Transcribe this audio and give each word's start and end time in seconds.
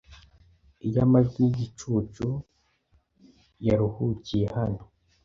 Iyo 0.87 0.99
amajwi 1.05 1.39
y'igicucu 1.43 2.25
yaruhukiye 3.65 4.45
hano 4.57 4.83